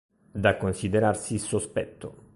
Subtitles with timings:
[0.31, 2.29] Da considerarsi sospetto.